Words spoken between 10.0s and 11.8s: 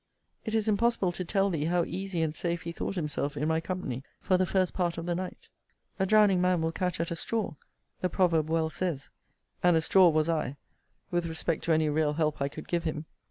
was I, with respect to